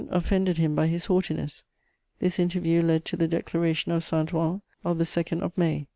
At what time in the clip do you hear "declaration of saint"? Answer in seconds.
3.27-4.33